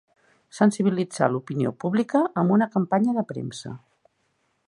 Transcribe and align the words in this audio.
Sensibilitzar 0.59 1.27
l'opinió 1.33 1.73
pública 1.85 2.23
amb 2.43 2.55
una 2.57 2.69
campanya 2.77 3.15
de 3.21 3.27
premsa. 3.35 3.77